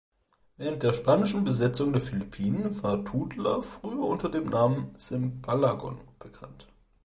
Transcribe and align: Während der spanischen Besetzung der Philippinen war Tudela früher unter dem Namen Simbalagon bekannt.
Während 0.57 0.81
der 0.81 0.93
spanischen 0.93 1.43
Besetzung 1.43 1.91
der 1.93 2.01
Philippinen 2.01 2.81
war 2.81 3.05
Tudela 3.05 3.61
früher 3.61 3.99
unter 4.03 4.29
dem 4.29 4.45
Namen 4.47 4.95
Simbalagon 4.97 5.99
bekannt. 6.17 6.65